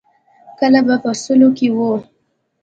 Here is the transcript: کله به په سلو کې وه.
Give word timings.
کله 0.59 0.79
به 0.87 0.95
په 1.03 1.11
سلو 1.23 1.49
کې 1.57 1.67
وه. 1.75 1.91